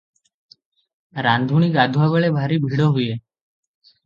ରାନ୍ଧୁଣୀ 1.27 1.67
ଗାଧୁଆ 1.75 2.09
ବେଳେ 2.15 2.33
ଭାରି 2.39 2.59
ଭିଡ଼ 2.65 2.89
ହୁଏ। 2.97 3.13